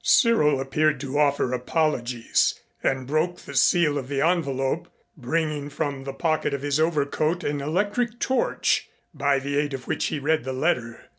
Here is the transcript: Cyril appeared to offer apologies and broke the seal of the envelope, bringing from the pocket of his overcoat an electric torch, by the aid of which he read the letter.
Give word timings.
Cyril 0.03 0.59
appeared 0.59 0.99
to 1.01 1.19
offer 1.19 1.53
apologies 1.53 2.59
and 2.81 3.05
broke 3.05 3.37
the 3.41 3.53
seal 3.53 3.99
of 3.99 4.07
the 4.07 4.19
envelope, 4.19 4.87
bringing 5.15 5.69
from 5.69 6.05
the 6.05 6.11
pocket 6.13 6.55
of 6.55 6.63
his 6.63 6.79
overcoat 6.79 7.43
an 7.43 7.61
electric 7.61 8.19
torch, 8.19 8.89
by 9.13 9.37
the 9.37 9.59
aid 9.59 9.75
of 9.75 9.87
which 9.87 10.05
he 10.05 10.17
read 10.17 10.43
the 10.43 10.53
letter. 10.53 11.01